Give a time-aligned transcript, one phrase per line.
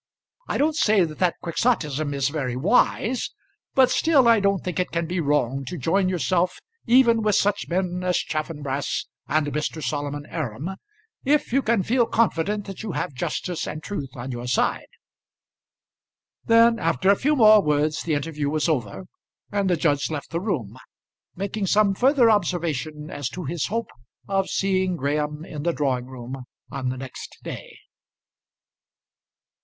[0.47, 3.29] I don't say that that Quixotism is very wise;
[3.75, 7.67] but still I don't think it can be wrong to join yourself even with such
[7.69, 9.79] men as Chaffanbrass and Mr.
[9.83, 10.71] Solomon Aram,
[11.23, 14.87] if you can feel confident that you have justice and truth on your side."
[16.45, 19.05] Then after a few more words the interview was over,
[19.51, 20.77] and the judge left the room
[21.35, 23.91] making some further observation as to his hope
[24.27, 27.77] of seeing Graham in the drawing room on the next day.